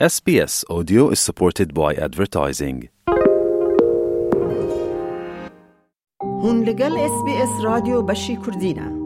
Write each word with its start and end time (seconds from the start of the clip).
SBS 0.00 0.64
Audio 0.68 1.10
is 1.10 1.20
supported 1.20 1.72
by 1.72 1.94
advertising. 1.94 2.88
هون 6.22 6.64
لگل 6.64 6.96
اس 6.96 7.24
بی 7.24 7.32
اس 7.42 7.64
رادیو 7.64 8.02
بشی 8.02 8.36
کردینه 8.36 9.02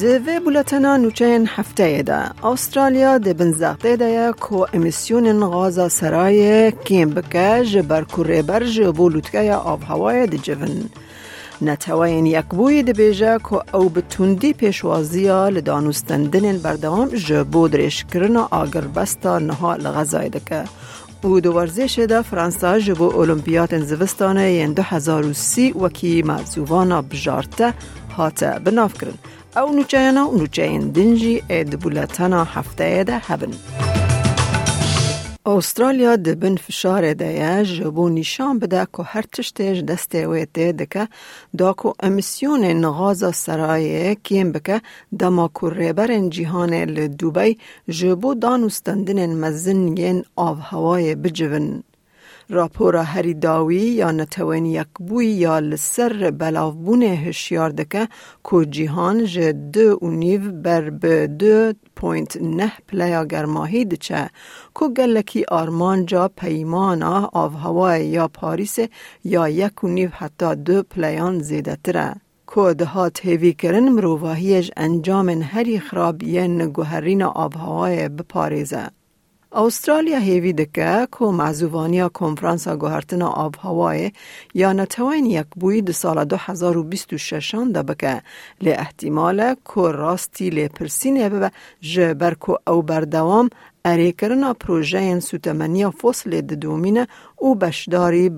دوی 0.00 0.40
بولتنا 0.40 0.96
نوچین 0.96 1.48
هفته 1.56 2.02
ده. 2.02 2.44
استرالیا 2.44 3.18
ده 3.18 3.34
بنزاقته 3.34 3.96
ده 3.96 4.32
کو 4.32 4.66
امیسیون 4.74 5.44
غازا 5.46 5.88
سرای 5.88 6.72
کیم 6.72 7.10
بکه 7.10 7.64
جبر 7.64 8.04
کره 8.04 8.42
بر 8.42 8.64
جبو 8.64 9.08
لوتکه 9.08 9.54
آب 9.54 9.82
هوای 9.82 10.26
ده 10.26 10.38
جون 10.38 10.90
نتوین 11.62 12.26
یک 12.26 12.44
بوی 12.44 12.82
ده 12.82 12.92
بیجه 12.92 13.38
که 13.38 13.76
او 13.76 13.88
به 13.88 14.00
تندی 14.00 14.52
پیشوازیا 14.52 15.48
لدانوستندن 15.48 16.58
بردوام 16.58 17.08
جبو 17.08 17.68
درش 17.68 18.04
کرن 18.04 18.36
آگر 18.36 18.80
بستا 18.80 19.38
نها 19.38 19.76
لغزای 19.76 20.28
دکه. 20.28 20.64
او 21.22 21.40
دو 21.40 21.52
ورزش 21.52 21.98
ده 21.98 22.22
فرانسا 22.22 22.78
جبو 22.78 23.04
اولمپیات 23.04 23.78
زوستانه 23.78 24.52
ین 24.52 24.72
دو 24.72 24.82
هزار 24.82 25.26
و 25.26 25.32
سی 25.32 25.72
وکی 25.72 26.22
مرزووانا 26.22 27.02
بجارته 27.02 27.74
هاته 28.16 28.58
بناف 28.64 28.94
او 29.56 29.72
نوچاینا 29.76 30.28
و 30.28 30.36
نوچاین 30.38 30.90
دنجی 30.90 31.42
اید 31.50 31.80
بولتنا 31.80 32.44
هفته 32.44 33.04
ده 33.04 33.18
هبن. 33.18 33.52
استرالیا 35.46 36.16
دبن 36.16 36.56
فشار 36.56 37.14
ده 37.14 37.64
جبو 37.64 38.08
نشان 38.08 38.58
بده 38.58 38.86
که 38.96 39.02
هر 39.02 39.22
تشتیج 39.22 39.84
دسته 39.84 40.28
ویته 40.28 40.72
دکه 40.72 41.08
دا 41.58 41.72
که 41.72 41.92
امیسیون 42.00 42.64
نغاز 42.64 43.36
سرایه 43.36 44.14
کیم 44.14 44.52
بکه 44.52 44.80
دما 45.18 45.50
کربرن 45.60 46.30
جیهان 46.30 46.74
لدوبی 46.74 47.58
جبو 47.88 48.34
دانوستندن 48.34 49.34
مزن 49.34 50.22
آب 50.36 50.58
هوای 50.60 51.14
بجون. 51.14 51.82
راپورا 52.50 53.02
هری 53.02 53.34
داوی 53.34 53.76
یا 53.76 54.10
نتوین 54.10 54.66
یک 54.66 54.86
بوی 54.98 55.26
یا 55.26 55.58
لسر 55.58 56.30
بلاوبون 56.30 57.02
هشیار 57.02 57.70
دکه 57.70 58.08
که 58.50 58.64
جیهان 58.70 59.24
جه 59.24 59.52
دو 59.52 59.98
و 60.02 60.10
نیو 60.10 60.52
بر 60.52 60.90
به 60.90 61.26
دو 61.26 61.72
پوینت 61.96 62.36
نه 62.42 62.72
پلیا 62.88 63.24
گرماهی 63.24 63.84
دچه 63.84 64.30
که 64.80 64.88
گلکی 64.88 65.44
آرمان 65.44 66.06
جا 66.06 66.28
پیمانا 66.28 67.30
آف 67.32 67.54
هوای 67.54 68.06
یا 68.06 68.28
پاریس 68.28 68.78
یا 69.24 69.48
یک 69.48 69.84
و 69.84 69.88
نیو 69.88 70.10
حتی 70.12 70.54
دو 70.54 70.82
پلیان 70.82 71.38
زیده 71.38 71.76
تره. 71.84 72.14
که 72.54 72.74
دهات 72.74 73.26
هیوی 73.26 73.52
کرن 73.52 73.88
مروواهیش 73.88 74.70
انجام 74.76 75.28
هری 75.28 75.80
خراب 75.80 76.22
ین 76.22 76.66
گوهرین 76.66 77.22
آب 77.22 77.54
هوای 77.56 78.08
بپاریزه. 78.08 78.99
استرالیا 79.52 80.18
دکه 80.52 81.08
که 81.18 81.24
معزوانیا 81.24 82.08
کنفرانسا 82.08 82.76
گوهرتنا 82.76 83.28
آب 83.28 83.56
هوای 83.62 84.12
یا 84.54 84.72
یک 85.26 85.46
بوی 85.56 85.82
ده 85.82 85.92
سال 85.92 86.24
2026 86.24 87.54
ده 87.72 87.82
بکه 87.82 88.22
لی 88.60 88.72
احتمال 88.72 89.54
که 89.54 89.80
راستی 89.80 90.50
لی 90.50 90.68
پرسینه 90.68 91.28
ببه 91.28 91.50
جبر 91.80 92.34
که 92.34 92.70
او 92.70 92.82
بردوام 92.82 93.50
اری 93.84 94.12
کرنا 94.12 94.54
پروژه 94.54 95.20
سوتمنیا 95.20 95.90
فصل 95.90 96.40
ده 96.40 96.56
دومینه 96.56 97.08
او 97.36 97.54
بشداری 97.54 98.28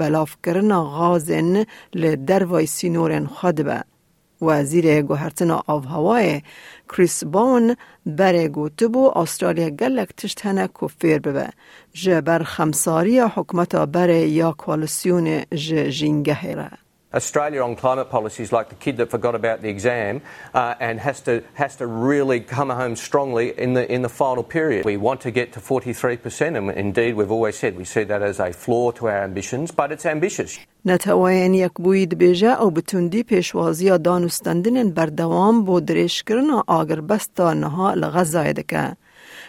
وزیر 4.42 5.02
گوهرتنا 5.02 5.62
آب 5.66 5.84
هوای 5.86 6.42
کریس 6.88 7.24
باون 7.24 7.76
بره 8.06 8.48
گوته 8.48 8.88
بو 8.88 9.12
استرالیا 9.18 9.70
گلک 9.70 10.08
تشت 10.16 10.46
هنه 10.46 10.68
کفیر 10.82 11.18
ببه. 11.18 11.48
جبر 11.92 12.42
خمساری 12.42 13.20
حکمت 13.20 13.76
بره 13.76 14.20
یا 14.28 14.52
کوالسیون 14.52 15.42
جینگه 15.90 16.34
هره 16.34 16.81
Australia 17.13 17.63
on 17.63 17.73
climate 17.77 18.09
policy 18.09 18.43
is 18.43 18.51
like 18.51 18.67
the 18.67 18.75
kid 18.75 18.97
that 18.97 19.09
forgot 19.09 19.33
about 19.33 19.61
the 19.61 19.69
exam 19.69 20.21
uh, 20.53 20.75
and 20.81 20.99
has 20.99 21.21
to 21.21 21.41
has 21.53 21.77
to 21.77 21.87
really 21.87 22.41
come 22.41 22.69
home 22.69 22.97
strongly 22.97 23.57
in 23.57 23.73
the 23.73 23.89
in 23.89 24.01
the 24.01 24.09
final 24.09 24.43
period. 24.43 24.83
We 24.83 24.97
want 24.97 25.21
to 25.21 25.31
get 25.31 25.53
to 25.53 25.61
43%, 25.61 26.57
and 26.57 26.69
indeed 26.71 27.15
we've 27.15 27.31
always 27.31 27.57
said 27.57 27.77
we 27.77 27.85
see 27.85 28.03
that 28.03 28.21
as 28.21 28.41
a 28.41 28.51
flaw 28.51 28.91
to 28.91 29.07
our 29.07 29.23
ambitions, 29.23 29.71
but 29.71 29.91
it's 29.93 30.05
ambitious. 30.05 30.59
نتوان 30.85 31.53
یک 31.53 31.71
بوید 31.73 32.17
بیجه 32.17 32.61
او 32.61 32.71
بتوندی 32.71 33.23
پیشوازی 33.23 33.97
دانستندن 33.97 34.91
بردوام 34.91 35.63
بو 35.63 35.79
درش 35.79 36.23
کرنا 36.23 36.63
آگر 36.67 37.01
بستا 37.01 37.53
نها 37.53 37.93
لغزای 37.93 38.53
دکه. 38.53 38.95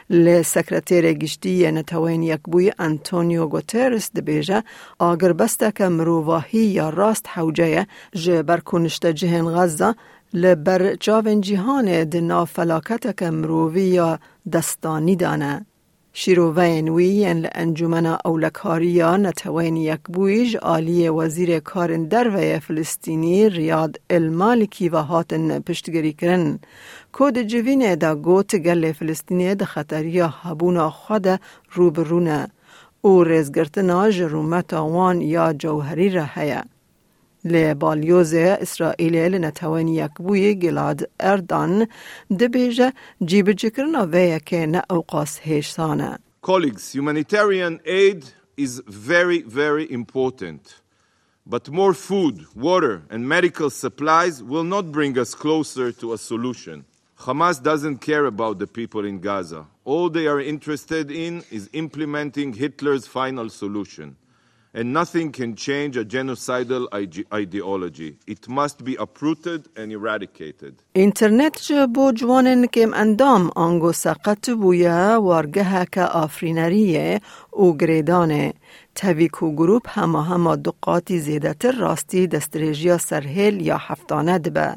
لی 0.09 0.43
سکرتیر 0.43 1.13
گشتی 1.13 1.71
نتوین 1.71 2.23
یک 2.23 2.41
بوی 2.43 2.71
انتونیو 2.79 3.45
گوترس 3.47 4.11
دبیجه 4.11 4.63
آگر 4.99 5.33
بسته 5.33 5.71
که 5.71 5.87
مروواهی 5.87 6.59
یا 6.59 6.89
راست 6.89 7.25
حوجه 7.29 7.87
جه 8.15 8.43
برکنشت 8.43 9.05
جهن 9.05 9.45
غزه 9.55 9.95
لبر 10.33 10.95
جاون 10.95 11.41
جهان 11.41 12.03
دنا 12.03 12.45
فلاکت 12.45 13.17
که 13.17 13.29
مرووی 13.29 13.81
یا 13.81 14.19
دستانی 14.51 15.15
دانه. 15.15 15.65
شیروین 16.15 16.89
وی 16.89 17.33
لانجمن 17.33 18.05
اولکاریا 18.05 19.17
نتوین 19.17 19.75
یک 19.75 19.99
بویج 20.13 20.57
آلی 20.57 21.09
وزیر 21.09 21.59
کارن 21.59 22.03
دروی 22.03 22.59
فلسطینی 22.59 23.49
ریاد 23.49 23.99
المالکی 24.09 24.89
و 24.89 24.97
هاتن 24.97 25.59
پشتگری 25.59 26.13
کرن. 26.13 26.59
کود 27.13 27.37
جوین 27.41 27.95
دا 27.95 28.15
گوت 28.15 28.55
گل 28.55 28.91
فلسطینی 28.91 29.55
دا 29.55 29.65
خطریا 29.65 30.27
هبونا 30.27 30.89
خود 30.89 31.27
روبرونه. 31.71 32.47
او 33.01 33.23
رزگرتنا 33.23 34.09
جرومت 34.11 34.73
آوان 34.73 35.21
یا 35.21 35.53
جوهری 35.53 36.09
را 36.09 36.25
هیا. 36.35 36.63
لبالیوز 37.44 38.34
اسرائیل 38.34 39.16
لنتوان 39.16 39.88
یک 39.88 40.10
بوی 40.16 40.54
گلاد 40.54 41.10
اردان 41.20 41.88
دبیجه 42.40 42.92
جیب 43.24 43.52
جکرنا 43.52 44.06
ویا 44.06 44.38
که 44.38 44.66
نه 44.66 44.82
اوقاس 44.90 45.38
هیشسانه. 45.38 46.18
Colleagues, 46.42 46.92
humanitarian 46.92 47.80
aid 47.84 48.24
is 48.56 48.82
very, 48.86 49.42
very 49.42 49.90
important. 49.90 50.80
But 51.46 51.70
more 51.70 51.94
food, 51.94 52.46
water, 52.54 53.02
and 53.10 53.26
medical 53.26 53.70
supplies 53.70 54.42
will 54.42 54.64
not 54.64 54.92
bring 54.92 55.18
us 55.18 55.34
closer 55.34 55.92
to 55.92 56.12
a 56.12 56.18
solution. 56.18 56.84
Hamas 57.20 57.62
doesn't 57.62 57.98
care 57.98 58.26
about 58.26 58.58
the 58.58 58.66
people 58.66 59.04
in 59.04 59.18
Gaza. 59.18 59.66
All 59.84 60.08
they 60.10 60.26
are 60.26 60.40
interested 60.40 61.10
in 61.10 61.42
is 61.50 61.70
implementing 61.72 62.52
Hitler's 62.52 63.06
final 63.06 63.48
solution. 63.48 64.16
And 64.75 64.91
nothing 64.91 65.31
can 65.31 65.55
change 65.55 65.97
a 65.97 66.03
genocidal 66.03 66.87
ideology. 67.31 68.17
It 68.25 68.49
must 68.49 68.83
be 68.83 68.95
uprooted 68.95 69.61
and 69.77 69.91
eradicated. 69.91 70.73
اینترنت 70.95 71.61
جو 71.67 71.87
بو 71.87 72.11
جوانن 72.11 72.65
کم 72.65 72.93
اندام 72.93 73.51
آنگو 73.55 73.91
سقط 73.91 74.49
بویا 74.49 75.21
وارگه 75.21 75.85
که 75.91 76.01
آفرینریه 76.01 77.21
او 77.51 77.77
گریدانه 77.77 78.53
تویکو 78.95 79.55
گروپ 79.55 79.89
همه 79.89 80.23
همه 80.23 80.55
دقاتی 80.55 81.19
زیده 81.19 81.53
تر 81.53 81.71
راستی 81.71 82.27
دستریجیا 82.27 82.97
سرهل 82.97 83.61
یا 83.61 83.77
هفتانه 83.77 84.39
دبه. 84.39 84.75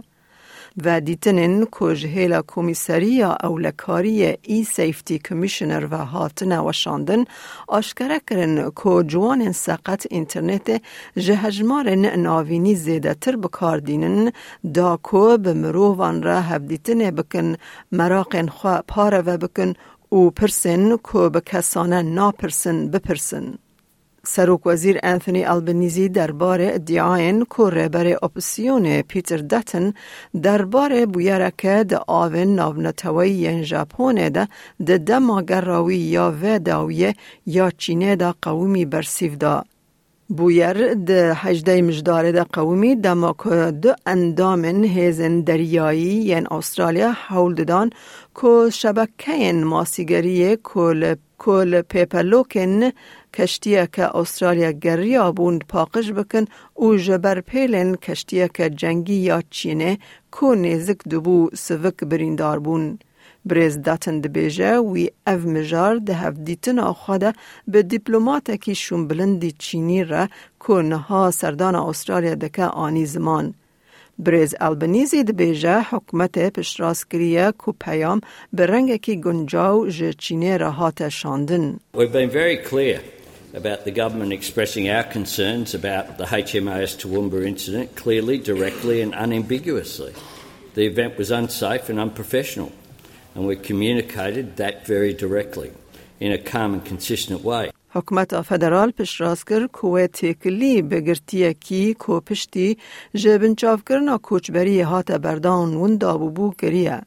و 0.84 1.00
دیتنن 1.00 1.64
کجهیلا 1.64 2.42
کمیسریا 2.46 3.36
اولکاری 3.42 4.36
ای 4.42 4.64
سیفتی 4.64 5.18
کمیشنر 5.18 5.88
و 5.90 5.96
هاتن 5.96 6.58
و 6.60 6.72
شاندن 6.72 7.24
آشکره 7.68 8.20
کرن 8.30 8.70
که 8.82 9.02
جوان 9.06 9.52
سقط 9.52 10.06
اینترنت 10.10 10.82
جهجمارن 11.16 12.06
ناوینی 12.06 12.74
زیده 12.74 13.14
تر 13.14 13.36
بکاردینن 13.36 14.32
دا 14.74 14.98
که 15.10 15.38
به 15.42 15.54
مرووان 15.54 16.22
را 16.22 16.40
هفدیتن 16.40 17.10
بکن 17.10 17.56
مراقن 17.92 18.46
خواه 18.46 18.82
پاره 18.88 19.18
و 19.18 19.36
بکن 19.36 19.72
او 20.08 20.30
پرسن 20.30 20.96
که 20.96 21.28
به 21.28 21.40
کسانه 21.40 22.02
ناپرسن 22.02 22.88
بپرسن. 22.88 23.58
سروک 24.26 24.66
وزیر 24.66 24.98
انتونی 25.02 25.44
البنیزی 25.44 26.08
درباره 26.08 26.70
ادعاین 26.74 27.44
که 27.56 27.62
رهبر 27.62 28.06
اپسیون 28.22 29.02
پیتر 29.02 29.36
دتن 29.36 29.92
درباره 30.42 31.06
بویرکه 31.06 31.84
ده 31.84 31.98
آون 32.06 32.54
ناونتوی 32.54 33.30
ین 33.30 33.62
ژاپن 33.62 34.28
ده 34.28 34.48
ده 34.86 34.98
دما 34.98 35.42
گراوی 35.42 35.96
یا 35.96 36.34
و 36.42 36.58
داویه 36.58 37.14
یا 37.46 37.70
چینه 37.70 38.16
ده 38.16 38.34
قومی 38.42 38.84
برسیف 38.84 39.36
ده. 39.36 39.62
بویر 40.28 40.94
ده 40.94 41.34
هجده 41.34 41.82
مجدار 41.82 42.30
ده 42.30 42.42
قومی 42.42 42.96
دما 42.96 43.34
که 43.44 43.70
دو 43.82 43.94
اندامن 44.06 44.84
هیزن 44.84 45.40
دریایی 45.40 46.24
ین 46.24 46.46
استرالیا 46.50 47.12
حول 47.12 47.54
دادن 47.54 47.90
که 48.40 48.70
شبکه 48.72 49.52
ماسیگری 49.52 50.56
کل 50.56 51.14
کل 51.38 51.80
پیپلوکن 51.80 52.90
کشتیه 53.36 53.88
که 53.92 54.16
استرالیا 54.16 54.70
گریا 54.70 55.32
بوند 55.32 55.60
پاقش 55.68 56.12
بکن 56.12 56.44
او 56.74 56.96
جبر 56.96 57.40
پیلن 57.40 57.94
کشتیه 57.96 58.48
که 58.54 58.70
جنگی 58.70 59.14
یا 59.14 59.42
چینه 59.50 59.98
کو 60.30 60.54
نزک 60.54 61.00
دبو 61.10 61.50
سوک 61.54 61.98
بریندار 62.10 62.58
بون. 62.58 62.98
بریز 63.46 63.82
داتن 63.82 64.20
دبیجه 64.20 64.78
وی 64.78 65.10
او 65.26 65.40
مجار 65.54 65.96
ده 65.96 66.14
هف 66.14 66.34
دیتن 66.46 66.78
آخواده 66.78 67.32
به 67.68 67.82
دیپلوماتکی 67.82 68.74
شون 68.74 69.08
بلندی 69.08 69.52
چینی 69.58 70.04
را 70.04 70.28
که 70.66 70.72
نها 70.72 71.30
سردان 71.30 71.74
استرالیا 71.74 72.34
دکه 72.34 72.64
آنی 72.64 73.06
زمان. 73.06 73.54
بریز 74.18 74.54
البنیزی 74.60 75.24
دبیجه 75.24 75.80
حکمت 75.80 76.52
پشراس 76.58 77.04
کریه 77.10 77.52
که 77.66 77.72
پیام 77.80 78.20
به 78.52 78.66
رنگ 78.66 78.96
کی 78.96 79.20
گنجاو 79.20 79.88
جه 79.88 80.12
چینی 80.12 80.58
را 80.58 80.92
شاندن. 81.08 81.78
We've 81.94 82.12
been 82.12 82.30
very 82.30 82.56
clear 82.70 83.15
about 83.55 83.85
the 83.85 83.91
government 83.91 84.33
expressing 84.33 84.89
our 84.89 85.03
concerns 85.03 85.73
about 85.73 86.17
the 86.17 86.25
HMAS 86.25 86.97
Toowoomba 87.01 87.45
incident 87.45 87.95
clearly, 87.95 88.37
directly 88.37 89.01
and 89.01 89.13
unambiguously. 89.13 90.13
The 90.73 90.85
event 90.85 91.17
was 91.17 91.31
unsafe 91.31 91.89
and 91.89 91.99
unprofessional 91.99 92.71
and 93.35 93.47
we 93.47 93.55
communicated 93.55 94.57
that 94.57 94.85
very 94.85 95.13
directly 95.13 95.71
in 96.19 96.31
a 96.31 96.37
calm 96.37 96.73
and 96.73 96.85
consistent 96.85 97.43
way. 97.43 97.71
حکومت 97.93 98.41
فدرال 98.41 98.91
پشراس 98.91 99.43
کر 99.43 99.67
کوه 99.67 100.07
تکلی 100.07 100.81
بگرتیه 100.81 101.53
کی 101.53 101.93
کو 101.93 102.19
پشتی 102.19 102.77
جبن 103.13 103.55
چاف 103.55 103.83
کرنا 103.85 104.17
کوچبری 104.17 104.81
هات 104.81 105.11
بردان 105.11 105.73
ون 105.73 105.97
دابو 105.97 106.29
بو 106.29 106.51
کریه. 106.51 107.01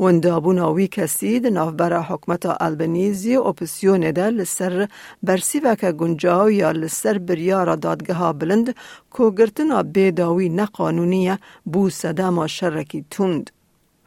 ون 0.00 0.20
دابو 0.20 0.52
ناوی 0.52 0.88
کسی 0.88 1.40
ده 1.40 1.50
نافبرا 1.50 2.02
حکمت 2.02 2.46
البنیزی 2.46 3.36
اپسیون 3.36 4.10
ده 4.10 4.30
لسر 4.30 4.88
برسی 5.22 5.60
وکا 5.60 5.92
گنجاو 5.92 6.50
یا 6.50 6.72
لسر 6.72 7.18
بریارا 7.18 7.76
دادگاه 7.76 8.32
بلند 8.32 8.74
کو 9.10 9.30
گرتنا 9.30 9.82
بیداوی 9.82 10.48
نقانونیه 10.48 11.38
بو 11.72 11.90
صدام 11.90 12.46
شرکی 12.46 13.04
توند. 13.10 13.50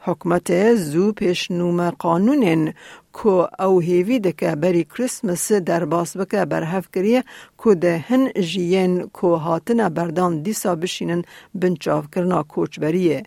حکمت 0.06 0.74
زو 0.74 1.12
پیش 1.12 1.50
نوم 1.50 1.90
قانونین 1.90 2.72
کو 3.12 3.46
او 3.58 3.80
هیوی 3.80 4.18
دکه 4.20 4.54
بری 4.54 4.84
کریسمس 4.84 5.52
در 5.52 5.84
باس 5.84 6.16
بکه 6.16 6.44
بر 6.44 6.62
هف 6.62 6.88
کریه 6.94 7.24
کو 7.56 7.74
ده 7.74 8.04
هن 8.08 8.32
جیین 8.40 9.08
کو 9.12 9.36
هاتن 9.36 9.88
بردان 9.88 10.42
دیسا 10.42 10.74
بشینن 10.74 11.22
بنچاف 11.54 12.04
کرنا 12.12 12.42
کوچ 12.42 12.80
بریه. 12.80 13.22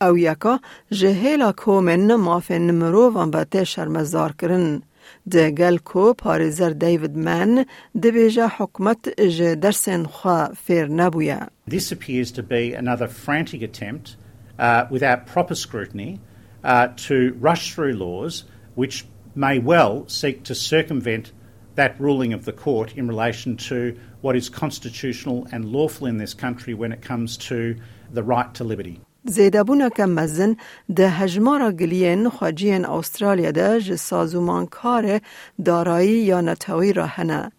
او 0.00 0.18
یکا 0.18 0.60
جهیلا 0.90 1.52
کو 1.52 1.80
من 1.80 2.14
مافن 2.14 2.70
مرو 2.70 3.10
وان 3.14 3.30
باته 3.30 3.64
شرمزار 3.64 4.32
کرن. 4.32 4.82
ده 5.30 5.50
گل 5.50 5.76
کو 5.78 6.12
پارزر 6.12 6.70
دیوید 6.70 7.16
من 7.16 7.64
ده 8.02 8.10
بیجا 8.10 8.46
حکمت 8.56 9.20
جه 9.20 9.54
درسن 9.54 10.04
خواه 10.04 10.52
فیر 10.54 10.86
نبویا. 10.86 11.48
This 11.70 11.92
appears 11.92 12.32
to 12.32 12.42
be 12.42 12.74
another 12.74 13.08
frantic 13.08 13.62
attempt 13.62 14.16
uh, 14.58 14.86
without 14.90 15.26
proper 15.26 15.54
scrutiny 15.54 16.20
uh, 16.64 16.88
to 17.08 17.36
rush 17.40 17.74
through 17.74 17.92
laws 17.92 18.44
which 18.74 19.04
may 19.34 19.58
well 19.58 20.04
seek 20.08 20.42
to 20.44 20.54
circumvent 20.54 21.32
that 21.74 22.00
ruling 22.00 22.32
of 22.32 22.44
the 22.44 22.52
court 22.52 22.96
in 22.96 23.08
relation 23.08 23.56
to 23.56 23.96
what 24.20 24.36
is 24.36 24.48
constitutional 24.48 25.46
and 25.52 25.64
lawful 25.64 26.06
in 26.06 26.18
this 26.18 26.34
country 26.34 26.72
when 26.72 26.92
it 26.92 27.02
comes 27.02 27.36
to 27.36 27.76
the 28.12 28.22
right 28.22 28.54
to 28.54 28.64
liberty. 28.64 29.00
زیدابونا 29.25 29.89
که 29.89 30.05
مزن 30.05 30.55
ده 30.95 31.09
هجمارا 31.09 31.71
گلین 31.71 32.29
خواجین 32.29 32.85
استرالیا 32.85 33.51
ده 33.51 33.79
جه 33.79 33.95
سازومان 33.95 34.65
کار 34.65 35.21
دارایی 35.65 36.09
یا 36.09 36.41
نتاوی 36.41 36.93
را 36.93 37.05
هنه. 37.05 37.51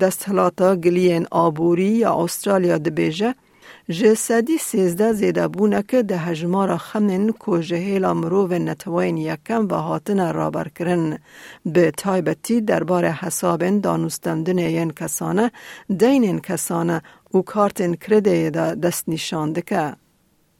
دستهلاتا 0.00 0.76
گلین 0.76 1.26
آبوری 1.30 1.84
یا 1.84 2.24
استرالیا 2.24 2.78
ده 2.78 2.90
بیجه 2.90 3.34
جه 3.88 4.14
سدی 4.14 4.58
سیزده 4.58 5.12
زیده 5.12 5.48
بونه 5.48 5.82
که 5.88 6.02
ده 6.02 6.18
هجمارا 6.18 6.78
خمن 6.78 7.32
که 7.46 7.60
جهیلا 7.60 8.14
مروو 8.14 8.52
نتوین 8.52 9.16
یکم 9.16 9.68
و 9.68 9.74
هاتن 9.74 10.32
رابر 10.32 10.68
کرن 10.68 11.18
به 11.66 11.90
تایبتی 11.90 12.60
درباره 12.60 13.12
حسابن 13.12 13.80
دانستمدن 13.80 14.58
این 14.58 14.90
کسانه 14.90 15.50
دین 15.98 16.40
کسانه 16.40 17.02
و 17.34 17.42
کارتن 17.42 17.94
کرده 17.94 18.50
ده 18.50 18.74
دست 18.74 19.08
نشانده 19.08 19.62
که. 19.62 20.03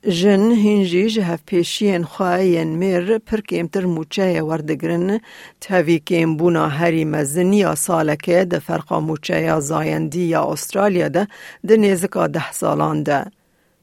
Jin 0.07 0.51
hin 0.51 0.85
jî 0.85 1.09
ji 1.09 1.23
hevpêşiyên 1.31 2.05
xwe 2.13 2.33
yên 2.45 2.71
mêr 2.81 3.19
pir 3.27 3.41
kêmtir 3.51 3.85
mûçeyê 3.97 4.43
werdigirin 4.51 5.21
tevî 5.61 5.99
kêmbûna 6.09 6.67
herî 6.79 7.05
mezin 7.05 7.53
ya 7.53 7.73
salekê 7.73 8.51
di 8.51 8.61
ferqa 8.67 8.99
mûçeya 9.09 9.61
zayendî 9.61 10.25
ya 10.35 10.41
Australya 10.41 11.15
de 11.15 11.27
di 11.69 11.75
nêzika 11.75 12.35
deh 12.35 12.53
salan 12.53 13.07
de. 13.07 13.25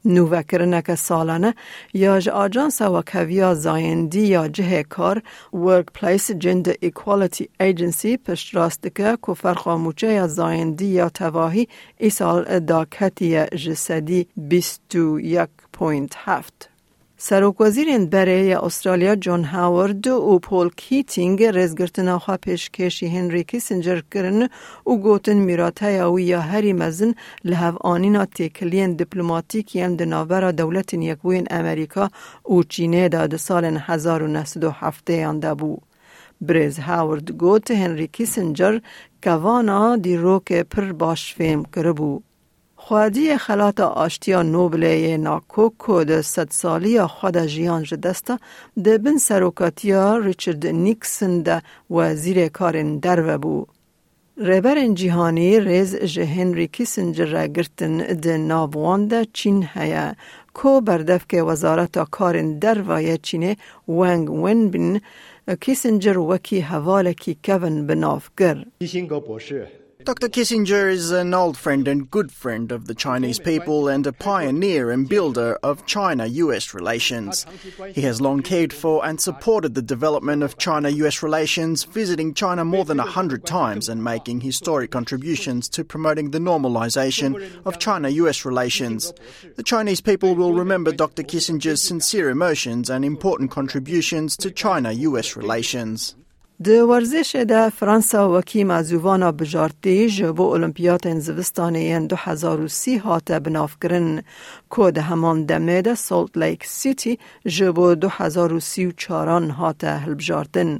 Nûvekirineke 0.04 0.96
salane 0.96 1.54
ya 1.94 2.20
ji 2.20 2.32
Ajansa 2.32 2.86
Wekheviya 2.86 3.54
Zayendî 3.54 4.18
ya 4.18 4.46
cihê 4.46 4.84
kar 4.84 5.18
Workplace 5.50 6.34
Gender 6.38 6.76
Equality 6.82 7.44
Agency 7.60 8.16
piştrast 8.16 8.82
dike 8.82 9.16
ku 9.22 9.34
ferxa 9.34 9.74
mûçeya 9.84 10.28
zayendî 10.28 10.84
ya 10.84 11.08
tevahî 11.08 11.66
îsal 12.00 12.68
daketiye 12.68 13.48
ji 13.52 13.76
sedî 13.76 14.26
bîst 14.36 14.94
û 14.94 15.20
yek 15.20 15.50
7.7 15.78 16.72
سروکوزیر 17.16 17.88
این 17.88 18.06
برای 18.06 18.54
استرالیا 18.54 19.16
جون 19.16 19.44
هاورد 19.44 20.06
و 20.06 20.38
پول 20.38 20.70
کیتینگ 20.76 21.44
رزگرتنا 21.44 22.18
خواه 22.18 22.36
پیشکشی 22.36 23.06
هنری 23.06 23.44
کیسنجر 23.44 24.00
کرن 24.14 24.48
و 24.86 24.96
گوتن 24.96 25.34
میراته 25.34 26.04
و 26.04 26.20
یا 26.20 26.40
هری 26.40 26.72
مزن 26.72 27.14
لحو 27.44 27.76
آنینا 27.80 28.24
تیکلین 28.24 28.96
دپلوماتیکی 28.96 29.80
هم 29.80 29.96
دناورا 29.96 30.52
دولت 30.52 30.94
یکوین 30.94 31.46
امریکا 31.50 32.10
و 32.50 32.62
چینه 32.62 33.08
داد 33.08 33.36
سال 33.36 33.64
1907 33.64 35.10
یانده 35.10 35.54
بو. 35.54 35.78
بریز 36.40 36.78
هاورد 36.78 37.30
گوت 37.30 37.70
هنری 37.70 38.06
کیسنجر 38.06 38.78
کوانا 39.24 39.96
دیروک 39.96 40.52
پر 40.52 40.92
باش 40.92 41.34
فیم 41.34 41.64
کربو. 41.64 42.22
خوادی 42.84 43.36
خلات 43.36 43.80
آشتیا 43.80 44.42
نوبله 44.42 45.16
ناکو 45.16 45.68
کود 45.78 46.20
صد 46.20 46.50
سالی 46.50 47.06
خود 47.06 47.36
جیان 47.46 47.82
جدستا 47.82 48.38
ده 48.84 48.98
بن 48.98 49.16
سروکاتیا 49.16 50.16
ریچرد 50.16 50.66
نیکسن 50.66 51.42
ده 51.42 51.62
وزیر 51.90 52.48
کارن 52.48 52.98
در 52.98 53.36
بو. 53.36 53.66
ریبر 54.36 54.86
جیهانی 54.94 55.60
ریز 55.60 55.96
جه 55.96 56.24
هنری 56.24 56.66
کیسنجر 56.66 57.24
را 57.24 57.46
گرتن 57.46 57.96
ده 57.96 58.36
نابوان 58.36 59.06
ده 59.06 59.26
چین 59.32 59.68
هیا 59.74 60.14
کو 60.54 60.80
بردف 60.80 61.26
که 61.28 61.42
وزارت 61.42 62.10
کارن 62.10 62.58
در 62.58 62.80
وای 62.82 63.18
چینه 63.18 63.56
ونگ 63.88 64.30
ون 64.30 64.70
بن 64.70 65.00
کیسنجر 65.60 66.18
وکی 66.18 66.60
حوالکی 66.60 67.38
کون 67.44 67.86
بناف 67.86 68.30
گر. 68.38 68.64
Dr. 70.04 70.28
Kissinger 70.28 70.90
is 70.90 71.12
an 71.12 71.32
old 71.32 71.56
friend 71.56 71.86
and 71.86 72.10
good 72.10 72.32
friend 72.32 72.72
of 72.72 72.86
the 72.86 72.94
Chinese 72.94 73.38
people 73.38 73.86
and 73.86 74.06
a 74.06 74.12
pioneer 74.12 74.90
and 74.90 75.08
builder 75.08 75.58
of 75.62 75.86
China 75.86 76.26
US 76.26 76.74
relations. 76.74 77.46
He 77.92 78.00
has 78.00 78.20
long 78.20 78.42
cared 78.42 78.72
for 78.72 79.04
and 79.06 79.20
supported 79.20 79.74
the 79.74 79.82
development 79.82 80.42
of 80.42 80.58
China 80.58 80.88
US 80.88 81.22
relations, 81.22 81.84
visiting 81.84 82.34
China 82.34 82.64
more 82.64 82.84
than 82.84 82.98
a 82.98 83.04
hundred 83.04 83.46
times 83.46 83.88
and 83.88 84.02
making 84.02 84.40
historic 84.40 84.90
contributions 84.90 85.68
to 85.68 85.84
promoting 85.84 86.30
the 86.30 86.38
normalization 86.38 87.40
of 87.64 87.78
China 87.78 88.08
US 88.08 88.44
relations. 88.44 89.12
The 89.56 89.62
Chinese 89.62 90.00
people 90.00 90.34
will 90.34 90.54
remember 90.54 90.90
Dr. 90.90 91.22
Kissinger's 91.22 91.82
sincere 91.82 92.28
emotions 92.28 92.90
and 92.90 93.04
important 93.04 93.50
contributions 93.50 94.36
to 94.38 94.50
China 94.50 94.90
US 94.92 95.36
relations. 95.36 96.16
د 96.66 96.68
ورزش 96.90 97.36
ده 97.50 97.68
فرانسا 97.78 98.20
وکی 98.28 98.64
مزووانا 98.64 99.30
بجارتی 99.32 100.08
جبو 100.08 100.44
اولمپیات 100.52 101.18
زوستانی 101.18 101.98
2030 101.98 102.98
هات 102.98 103.32
بناف 103.32 103.76
کرن 103.82 104.22
که 104.70 104.90
ده 104.90 105.00
همان 105.00 105.44
دمه 105.46 105.82
ده 105.82 105.94
سولت 105.94 106.38
لیک 106.38 106.66
سیتی 106.66 107.18
جبو 107.46 107.94
2034 107.94 109.50
هات 109.50 109.84
هلبجارتن. 109.84 110.78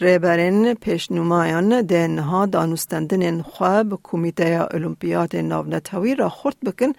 ریبرین 0.00 0.74
پیشنمایان 0.74 1.82
دنها 1.82 2.46
دانستندن 2.46 3.42
خواب 3.42 4.00
کمیته 4.02 4.44
اولمپیات 4.44 5.34
ناونتوی 5.34 6.14
را 6.14 6.28
خورد 6.28 6.56
بکن 6.66 6.92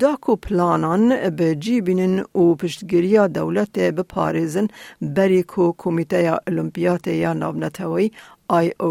دا 0.00 0.16
کو 0.20 0.36
پلانان 0.36 1.30
به 1.30 1.54
جیبینن 1.54 2.24
و 2.34 2.54
پشتگیری 2.54 3.28
دولت 3.28 3.78
بپارزن 3.78 4.68
بری 5.02 5.42
کو 5.42 5.74
کمیته 5.78 6.16
اولمپیات 6.16 7.06
یا 7.06 7.32
ناونتوی 7.32 8.10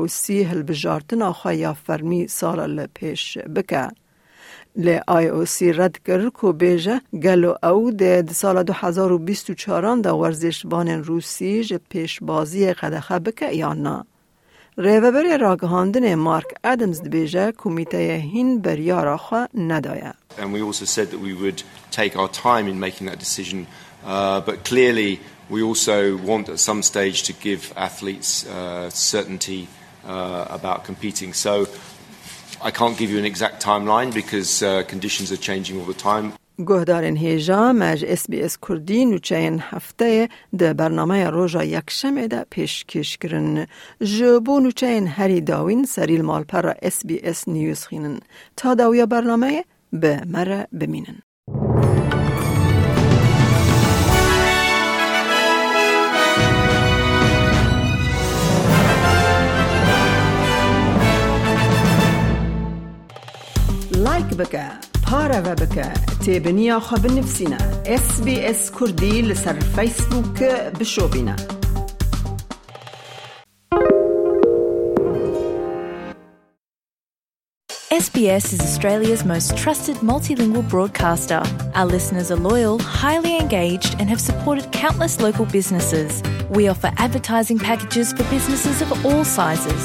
سی 0.10 0.44
هلبجارتن 0.44 1.22
آخوا 1.22 1.54
یا 1.54 1.74
فرمی 1.74 2.28
سال 2.28 2.88
پیش 2.94 3.38
بکه. 3.38 4.01
لی 4.76 5.00
آی 5.08 5.28
او 5.28 5.46
سی 5.46 5.74
رد 5.74 5.98
کرد 6.08 6.32
که 6.42 6.52
بیجه 6.52 7.02
گلو 7.24 7.56
او 7.64 7.92
ده 7.92 8.26
سال 8.34 8.64
2024 8.64 9.96
ده 9.96 10.12
ورزشبان 10.12 10.90
روسی 10.90 11.64
جه 11.64 11.80
پیش 11.90 12.20
بازی 12.22 12.74
قدخه 12.74 13.20
بکه 13.20 13.56
یا 13.56 13.74
نه. 13.74 14.06
ریوبر 14.78 15.38
راگهاندن 15.38 16.16
مارک 16.16 16.48
ادمز 16.64 17.02
دبیجه 17.02 17.52
کمیته 17.52 17.98
هین 18.34 18.62
بریارا 18.62 19.18
خوا 19.18 19.48
ندایه. 19.54 20.14
And 20.38 20.54
we 20.54 20.62
also 20.62 20.86
said 20.86 21.12
that 21.12 21.20
we 21.20 21.34
would 21.34 21.64
take 21.92 22.16
our 22.16 22.30
time 22.30 22.68
in 22.68 22.80
making 22.80 23.08
that 23.08 23.20
decision, 23.20 23.68
uh, 24.06 24.40
but 24.42 24.64
clearly 24.64 25.20
we 25.50 25.62
also 25.62 26.16
want 26.18 26.48
at 26.50 26.60
some 26.60 26.82
stage 26.82 27.24
to 27.24 27.34
give 27.34 27.74
athletes 27.76 28.48
uh, 28.48 28.90
certainty 28.90 29.68
uh, 30.06 30.46
about 30.50 30.86
competing. 30.86 31.34
So 31.34 31.68
گهدارن 36.68 37.16
هیجا 37.18 37.74
مج 37.74 38.06
اس 38.08 38.30
بی 38.30 38.42
اس 38.42 38.58
کردی 38.68 39.06
نوچین 39.06 39.60
هفته 39.60 40.30
ده 40.58 40.74
برنامه 40.74 41.26
روژا 41.26 41.64
یکشمه 41.64 42.28
ده 42.28 42.46
پیشکش 42.50 43.18
کرن 43.18 43.68
جبو 44.02 44.60
نوچین 44.60 45.08
هری 45.08 45.42
داوین 45.42 45.86
سریل 45.86 46.22
مال 46.22 46.44
پر 46.44 46.74
اس 46.82 47.06
بی 47.06 47.20
اس 47.20 47.48
نیوز 47.48 47.86
خینن. 47.86 48.20
تا 48.58 48.74
داویا 48.74 49.06
برنامه 49.06 49.66
به 49.94 50.22
مره 50.26 50.68
بمینن. 50.80 51.22
لایک 64.31 64.31
بکه 64.41 64.67
پارە 65.07 65.41
بە 65.47 65.55
بکە 65.61 65.89
تێبنییا 66.23 66.79
خە 66.87 66.97
بنفسینە 67.05 67.61
SسBS 68.05 68.63
کوردی 68.77 69.17
لەسەر 69.29 69.57
فیسبووک 69.75 70.39
بشۆبینە. 70.79 71.37
SBS 78.05 78.47
is 78.57 78.63
Australia's 78.71 79.23
most 79.35 79.49
trusted 79.63 79.97
multilingual 80.11 80.67
broadcaster. 80.73 81.43
Our 81.79 81.89
listeners 81.97 82.29
are 82.35 82.43
loyal, 82.51 82.77
highly 83.03 83.35
engaged, 83.43 83.93
and 83.99 84.07
have 84.13 84.23
supported 84.29 84.67
countless 84.85 85.15
local 85.27 85.47
businesses. 85.59 86.13
We 86.57 86.63
offer 86.73 86.91
advertising 87.07 87.59
packages 87.69 88.09
for 88.17 88.25
businesses 88.37 88.77
of 88.85 88.89
all 89.07 89.25
sizes. 89.39 89.85